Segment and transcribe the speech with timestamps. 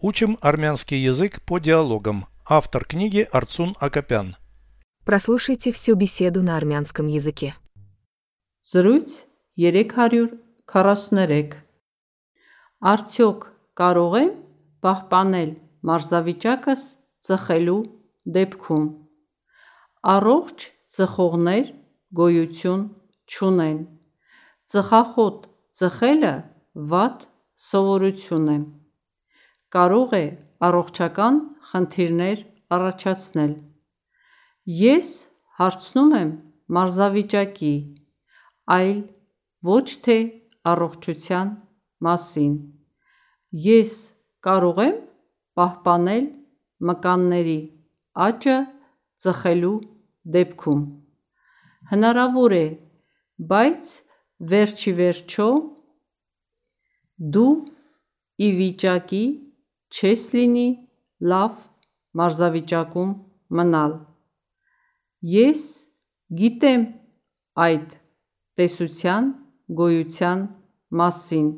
[0.00, 2.26] Учим армянский язык по диалогам.
[2.48, 4.36] Автор книги Арцун Акопян.
[5.04, 7.56] Прослушайте всю беседу на армянском языке.
[8.62, 11.56] Զրույց 343
[12.78, 14.30] Արդյոք կարող եմ
[14.86, 15.50] պահպանել
[15.90, 16.82] մարզավիճակս
[17.26, 17.82] ծխելու
[18.38, 18.86] դեպքում
[20.14, 21.72] Առողջ ծխողներ
[22.20, 22.84] գոյություն
[23.26, 23.80] չունեն
[24.70, 25.48] Ծխախոտ
[25.80, 26.34] ծխելը
[26.92, 27.26] վատ
[27.66, 28.58] սովորություն է
[29.74, 30.26] Կարող է
[30.64, 31.34] առողջական
[31.70, 32.38] խնդիրներ
[32.72, 33.50] առաջացնել
[34.76, 35.08] Ես
[35.58, 36.30] հարցնում եմ
[36.76, 37.72] մարզավիճակի,
[38.74, 38.98] այլ
[39.68, 40.16] ոչ թե
[40.72, 41.52] առողջության
[42.04, 42.54] մասին:
[43.66, 43.92] Ես
[44.48, 44.98] կարո՞ղ եմ
[45.60, 46.26] պահպանել
[46.90, 47.56] մկանների
[48.28, 48.56] աճը
[49.24, 49.74] ծխելու
[50.36, 50.84] դեպքում:
[51.92, 52.66] Հնարավոր է,
[53.52, 53.92] բայց
[54.52, 55.50] վերջիվերջո,
[57.36, 57.52] դու
[58.36, 59.24] ի վիճակի
[59.88, 60.68] չես լինի
[61.32, 61.62] լավ
[62.20, 63.12] մարզավիճակում
[63.58, 63.94] մնալ:
[65.34, 65.64] Ես
[66.40, 66.84] գիտեմ
[67.66, 67.94] այդ
[68.60, 69.30] տեսության
[69.80, 70.44] գոյության
[71.00, 71.48] մասին: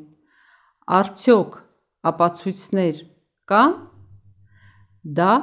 [0.99, 1.57] Արդյոք
[2.11, 3.01] ապացույցներ
[3.51, 3.75] կա՞ն:
[5.19, 5.33] Դա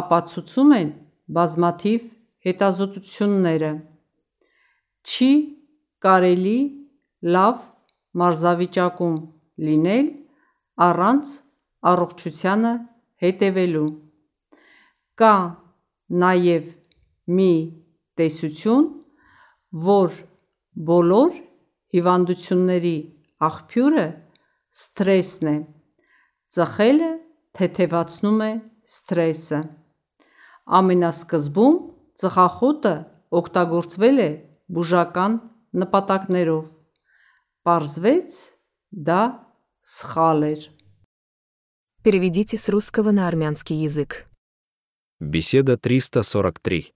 [0.00, 0.90] ապացուցում են
[1.38, 2.06] բազմաթիվ
[2.46, 3.72] հետազոտությունները:
[5.10, 5.32] Չի
[6.04, 6.58] կարելի
[7.36, 7.60] լավ
[8.20, 9.16] մարզավիճակում
[9.66, 10.06] լինել
[10.86, 11.32] առանց
[11.88, 12.72] առողջությանը
[13.24, 13.88] հետևելու:
[15.20, 15.34] Կա
[16.22, 16.68] նաև
[17.36, 17.52] մի
[18.20, 18.86] տեսություն,
[19.86, 20.16] որ
[20.90, 21.36] բոլոր
[21.94, 22.96] հիվանդությունների
[23.48, 24.06] աղբյուրը
[24.80, 25.56] սթրեսն է:
[26.56, 27.10] Ծխելը
[27.58, 28.50] թեթևացնում է
[28.94, 29.60] սթրեսը:
[30.80, 31.78] Ամենասկզբում
[32.20, 32.94] ծխախոտը
[33.40, 34.30] օգտագործվել է
[34.76, 35.38] բուժական
[35.82, 36.66] նպատակներով:
[37.66, 38.38] Պարզվեց
[39.08, 39.22] դա
[39.94, 40.62] սխալ էր:
[42.03, 44.27] Переведите с русского на армянский язык.
[45.19, 46.93] Беседа 343.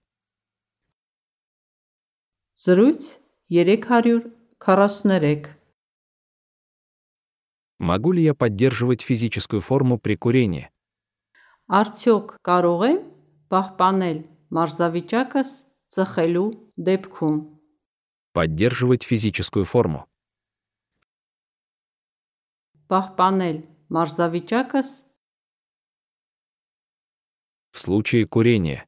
[2.54, 3.18] Զրույց
[3.48, 5.46] 343
[7.78, 10.70] Могу ли я поддерживать физическую форму при курении?
[11.70, 12.96] Արդյոք կարող եմ
[13.46, 14.18] պահպանել
[14.56, 15.50] մարզավիճակս
[15.94, 16.48] ծխելու
[16.88, 17.36] դեպքում
[18.34, 20.06] Поддерживать физическую форму.
[22.90, 23.58] Պահպանել
[23.94, 24.88] մարզավիճակս
[27.72, 28.86] В случае курения.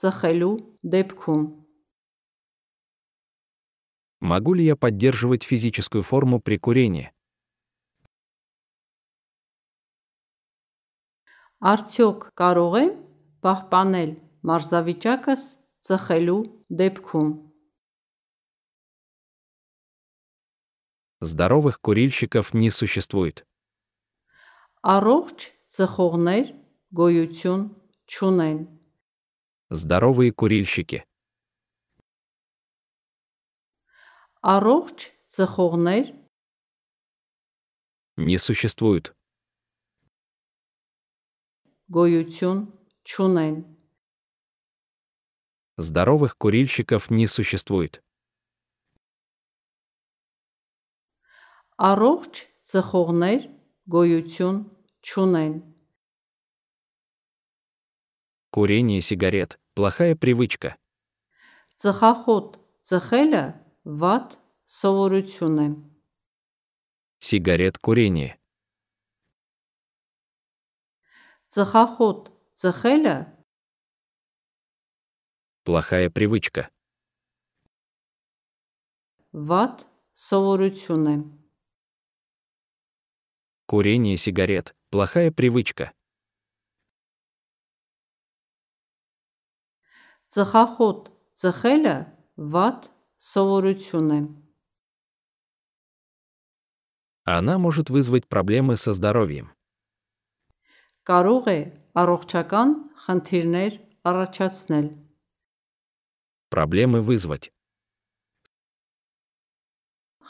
[0.00, 0.54] ծխելու
[0.94, 1.44] դեպքում
[4.20, 7.10] Могу ли я поддерживать физическую форму при курении?
[11.64, 12.92] Արդյոք կարող եմ
[13.44, 14.10] պահպանել
[14.50, 15.42] մարզավիճակս
[15.88, 16.40] ծխելու
[16.80, 17.30] դեպքում
[21.20, 23.46] Здоровых курильщиков не существует.
[24.84, 25.38] Առողջ
[25.74, 26.46] ծխողներ
[26.92, 27.62] գոյություն
[28.04, 28.58] չունեն:
[29.70, 31.04] Здоровые курильщики.
[34.44, 34.98] Առողջ
[35.34, 36.04] ծխողներ
[38.16, 39.16] Не существует.
[41.90, 42.60] գոյություն
[43.08, 43.56] չունեն:
[45.76, 48.04] Здоровых курильщиков не существует.
[51.78, 52.34] Առողջ
[52.70, 53.48] ծխողներ
[53.90, 54.58] գոյություն
[55.02, 55.54] չունեն:
[58.54, 60.78] Курение сигарет – плохая привычка.
[61.82, 62.54] Ծխախոտ
[62.86, 63.44] ծխելը
[63.84, 64.38] վատ
[64.70, 65.68] սովորություն է:
[67.18, 68.38] Сигарет курение.
[71.50, 73.16] Ծխախոտ ծխելը
[75.64, 76.70] Плохая привычка.
[79.34, 79.82] վատ
[80.14, 81.16] սովորություն է:
[83.68, 85.92] Курение сигарет – плохая привычка.
[90.34, 91.96] Ծխախոտ ծխելը
[92.54, 92.86] վատ
[93.22, 94.20] սովորություն է:
[97.24, 99.54] Она может вызвать проблемы со здоровьем.
[101.06, 101.58] Կարող է
[101.94, 102.68] առողջական
[103.04, 103.72] խնդիրներ
[104.04, 104.86] առաջացնել:
[106.50, 107.52] Проблемы вызвать.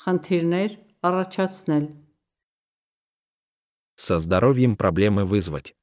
[0.04, 1.84] Խնդիրներ առաջացնել:
[3.98, 5.74] Со здоровьем проблемы вызвать.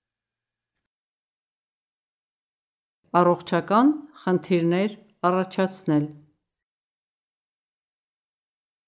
[3.11, 3.88] Առողջական
[4.23, 4.91] խնդիրներ
[5.27, 6.05] առաջացնել: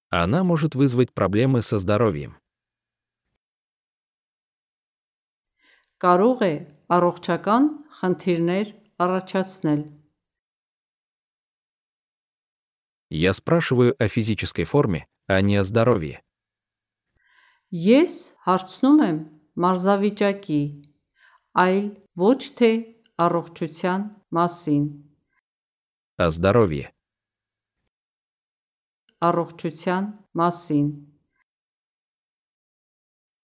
[0.10, 2.38] Она может вызвать проблемы со здоровьем.
[6.00, 6.54] Կարող է
[6.88, 7.64] առողջական
[8.00, 8.66] խնդիրներ
[9.04, 9.82] առաջացնել:
[13.10, 16.24] Я спрашиваю о физической форме, а не о здоровье.
[17.74, 18.14] Ես
[18.46, 19.18] հարցնում եմ
[19.64, 20.62] մարզավիճակի,
[21.64, 21.86] այլ
[22.22, 22.72] ոչ թե
[23.26, 24.02] առողջության
[24.38, 24.84] մասին։
[26.18, 26.94] О здоровье.
[29.24, 30.04] Առողջության
[30.38, 30.88] մասին։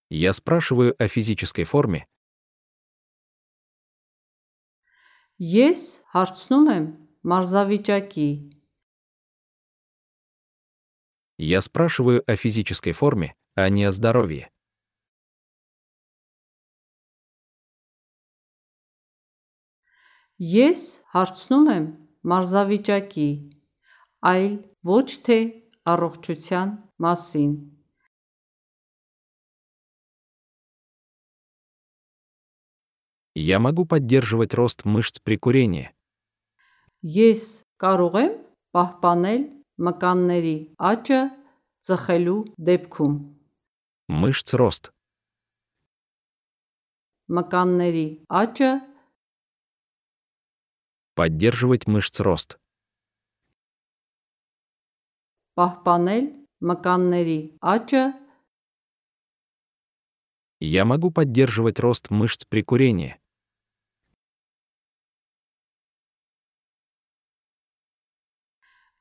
[0.09, 2.05] Я спрашиваю о физической форме,
[5.39, 6.85] Ես հարցնում եմ
[7.23, 8.31] մարզավիճակի,
[11.39, 14.49] я спрашиваю о физической форме, а не о здоровье.
[20.39, 21.85] ես հարցնում եմ
[22.31, 23.31] մարզավիճակի,
[24.23, 24.53] այլ
[24.87, 25.37] ոչ թե
[25.83, 26.69] առողջության
[27.03, 27.51] մասին։
[33.35, 35.91] Я могу поддерживать рост мышц при курении.
[37.03, 38.33] Ես կարող եմ
[38.75, 39.43] պահպանել
[39.79, 41.21] մկանների աճը
[41.87, 43.15] ծխելու դեպքում։
[44.07, 44.91] Мышц рост.
[47.29, 48.07] Մկանների
[48.41, 48.71] աճը
[51.19, 52.57] Поддерживать мышц рост.
[55.59, 56.25] պահպանել
[56.69, 57.39] մկանների
[57.75, 58.03] աճը
[60.61, 63.15] Я могу поддерживать рост мышц при курении.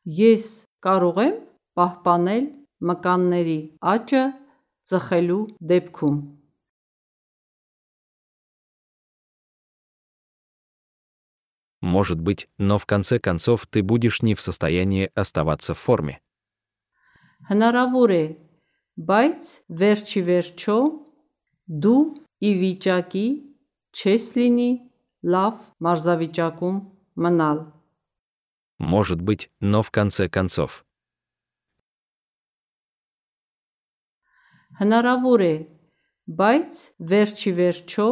[0.09, 0.45] ես
[0.85, 1.35] կարող եմ
[1.79, 2.45] պահպանել
[2.91, 3.59] մկանների
[3.93, 4.23] աճը
[4.89, 6.19] ծխելու դեպքում։
[11.81, 16.21] Может быть, но в конце концов ты будешь не в состоянии оставаться в форме.
[17.49, 18.25] Հնարավոր է,
[18.99, 19.41] բայց
[19.81, 20.79] վերջի վերջո
[21.85, 22.03] դու
[22.43, 23.27] ի վիճակի
[23.95, 24.71] չես լինի
[25.35, 25.55] լավ
[25.87, 26.77] մարզավիճակում
[27.25, 27.59] մնալ։
[28.79, 30.85] Может быть, но в конце концов.
[34.81, 35.55] Հնարավոր է,
[36.29, 36.73] բայց
[37.11, 38.09] վերջի վերջո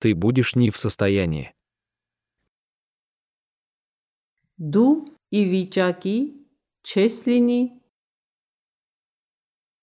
[0.00, 1.52] Ты будешь не в состоянии.
[4.60, 4.92] դու
[5.32, 6.16] ի վիճակի
[6.84, 7.60] չես լինի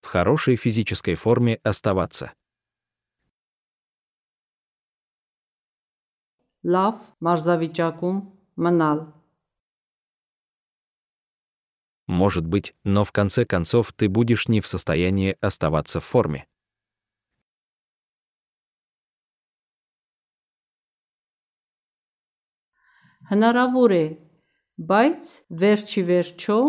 [0.03, 2.33] В хорошей физической форме оставаться.
[6.75, 6.95] լավ
[7.25, 8.17] մարզավիճակում
[8.65, 8.99] մնալ։
[12.11, 16.47] Может быть, но в конце концов ты будешь не в состоянии оставаться в форме.
[23.27, 24.05] Հնարավոր է,
[24.79, 25.29] բայց
[25.61, 26.59] վերջի վերջո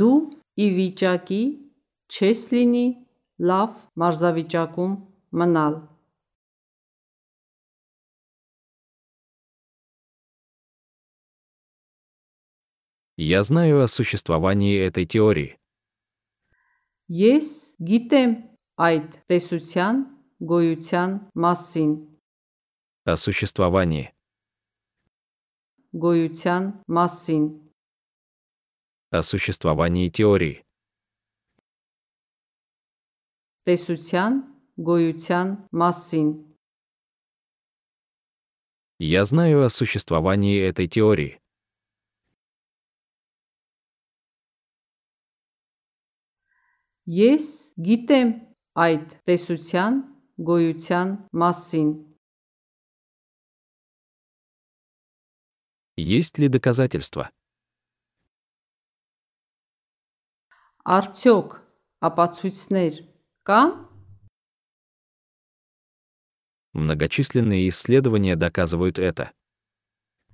[0.00, 0.16] դու
[0.58, 1.42] ի վիճակի
[2.10, 2.86] չես լինի
[3.50, 4.96] լավ մարզավիճակում
[5.38, 5.76] մնալ։
[13.16, 15.58] Я знаю о существовании этой теории.
[17.10, 18.32] Ես գիտեմ
[18.80, 19.96] այդ տեսության
[20.40, 21.92] գոյության մասին,
[23.04, 24.12] О существовании.
[25.94, 27.44] գոյության մասին,
[29.12, 30.64] О существовании теории.
[33.66, 34.32] տեսության
[34.88, 35.48] գոյության
[35.80, 36.28] մասին։
[38.98, 41.40] Я знаю о существовании этой теории.
[47.06, 48.28] Ես գիտեմ
[48.78, 50.00] այդ տեսության
[50.48, 51.08] գոյության
[51.42, 51.88] մասին։
[55.96, 57.30] Есть ли доказательства?
[60.82, 61.50] Արդյոք
[62.02, 62.94] ապացույցներ
[63.46, 63.70] կան։
[66.74, 69.30] Многочисленные исследования доказывают это.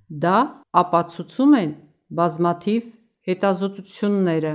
[0.08, 1.72] Դա ապացուցում են
[2.08, 2.82] բազմաթիվ
[3.28, 4.52] հետազոտությունները։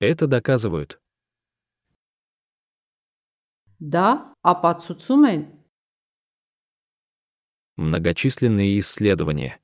[0.00, 1.00] Это доказывают.
[3.80, 5.42] Դա ապացուցում են
[7.76, 9.62] Многочисленные исследования.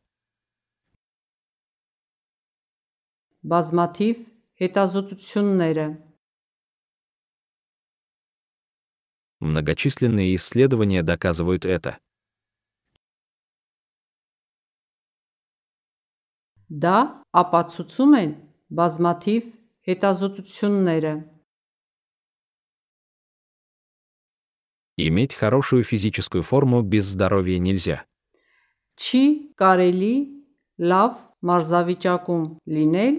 [3.45, 4.17] բազմաթիվ
[4.61, 5.87] հետազոտությունները։
[9.41, 12.03] Многочисленные исследования доказывают это.
[16.69, 16.99] Դա
[17.33, 18.31] ապացուցում են
[18.81, 19.43] բազմաթիվ
[19.89, 21.13] հետազոտությունները։
[24.97, 28.05] Иметь хорошую физическую форму без здоровья нельзя.
[28.99, 30.15] Չի կարելի
[30.83, 31.13] լավ
[31.47, 33.15] մարզավիճակում լինել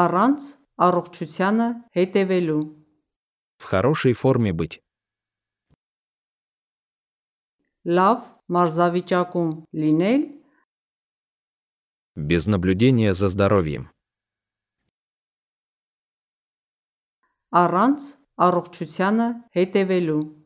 [0.00, 0.40] առանց
[0.86, 2.62] առողջությանը հետևելու։
[3.58, 4.80] В хорошей форме быть.
[7.84, 10.22] Լավ մարզավիճակում լինել
[12.16, 13.90] Без наблюдения за здоровьем.
[17.54, 18.00] առանց
[18.44, 19.26] առողջությանը
[19.56, 20.37] հետևելու։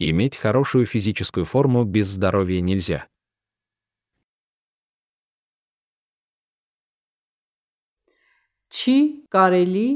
[0.00, 3.08] Иметь хорошую физическую форму без здоровья нельзя.
[8.76, 9.88] Չի կարելի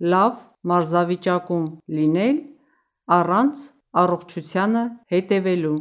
[0.00, 0.36] լավ
[0.70, 1.64] մարզավիճակում
[1.96, 2.36] լինել
[3.16, 3.56] առանց
[4.00, 5.76] առողջությանը հետևելու։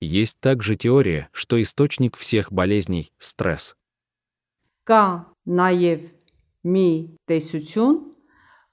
[0.00, 3.76] Есть также теория, что источник всех болезней – стресс.
[4.82, 6.15] Կա նաև
[6.64, 6.88] մի
[7.28, 7.96] տեսություն,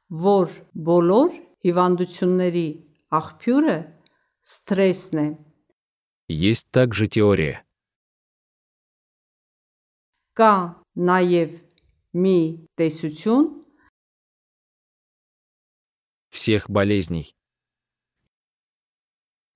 [0.10, 0.48] որ
[0.90, 1.30] բոլոր
[1.66, 2.68] հիվանդությունների
[3.20, 3.78] աղբյուրը
[4.54, 5.30] սթրեսն է։
[6.30, 7.66] Есть также теория.
[10.38, 10.54] Կա
[10.96, 11.58] նաև
[12.14, 12.40] մի
[12.78, 13.60] տեսություն,
[16.30, 17.34] всех болезней.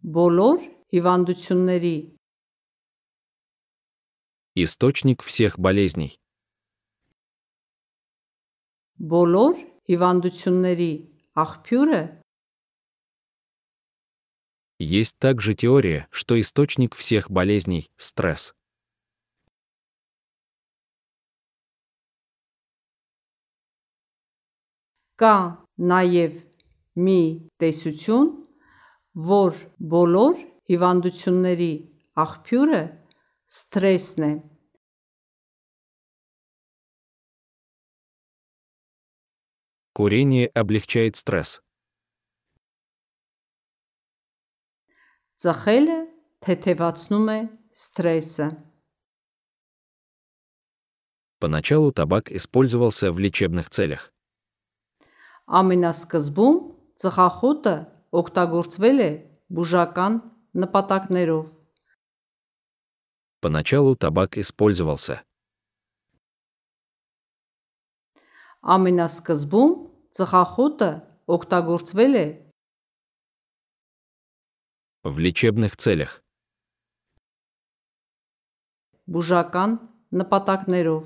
[0.04, 0.60] բոլոր
[0.94, 1.98] հիվանդությունների
[4.56, 6.20] Источник всех болезней.
[9.14, 9.56] բոլոր
[9.92, 10.92] հիվանդությունների
[11.46, 12.04] աղբյուրը
[14.80, 18.54] Есть также теория, что источник всех болезней – стресс.
[25.24, 25.36] կա
[25.78, 26.40] նաև
[27.00, 27.20] մի
[27.62, 28.30] տեսություն,
[29.30, 29.60] որ
[29.94, 30.42] բոլոր
[30.72, 31.74] հիվանդությունների
[32.24, 32.82] աղբյուրը
[33.58, 34.34] սթրեսն է։
[39.98, 41.62] Курение облегчает стресс.
[45.38, 45.98] Ծխելը
[46.46, 47.40] թեթևացնում է
[47.78, 48.48] սթրեսը։
[51.44, 54.14] Поначалу табак использовался в лечебных целях.
[55.46, 56.58] Ամենասկզբում
[57.04, 57.76] ծխախոտը
[58.16, 59.12] օգտագործվել է
[59.52, 60.14] բուժական
[60.64, 61.46] նպատակներով։
[63.44, 65.22] Поначалу табак использовался.
[68.64, 69.72] Ամենասկզբում
[70.18, 70.92] ծխախոտը
[71.38, 72.28] օգտագործվել է
[75.04, 76.24] В лечебных целях.
[79.04, 79.72] բուժական
[80.16, 81.04] նպատակներով։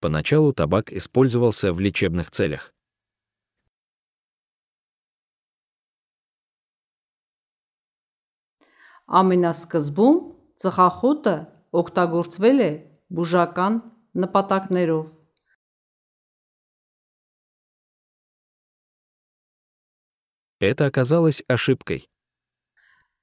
[0.00, 2.74] Поначалу табак использовался в лечебных целях.
[9.06, 10.16] Ամենասկզբում
[10.58, 11.36] ծխախոտը
[11.78, 12.70] օգտագործվել է
[13.14, 13.74] բուժական
[14.16, 15.06] նպատակներով։
[20.58, 22.08] Это оказалось ошибкой.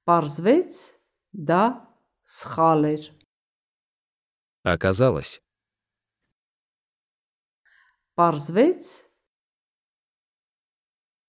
[0.06, 0.72] Պարզվեց
[1.32, 1.62] դա
[2.22, 3.02] սխալ էր։
[4.64, 5.40] Оказалось.
[8.16, 8.82] Պարզվեց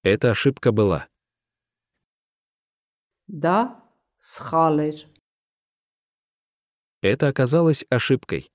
[0.04, 1.10] Эта ошибка была.
[3.28, 3.58] դա
[4.22, 4.98] սխալ էր։
[7.02, 8.52] Это оказалось ошибкой.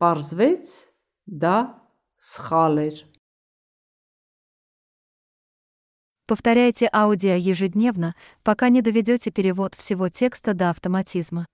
[0.00, 0.74] Պարզվեց
[1.26, 1.56] դա
[2.16, 2.98] սխալ էր։
[6.30, 11.46] Повторяйте аудио ежедневно, пока не доведете перевод всего текста до автоматизма.